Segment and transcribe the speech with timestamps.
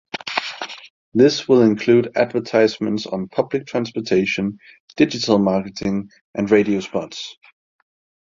[1.13, 4.57] This will include advertisements on public transportation,
[4.95, 7.35] digital marketing, and radio spots.